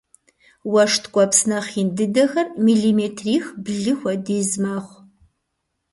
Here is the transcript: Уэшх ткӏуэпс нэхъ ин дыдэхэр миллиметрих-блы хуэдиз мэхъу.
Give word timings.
Уэшх 0.71 0.97
ткӏуэпс 1.03 1.39
нэхъ 1.49 1.73
ин 1.81 1.89
дыдэхэр 1.97 2.47
миллиметрих-блы 2.65 3.93
хуэдиз 3.99 4.51
мэхъу. 4.63 4.99